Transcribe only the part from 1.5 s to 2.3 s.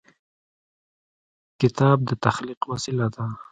کتاب د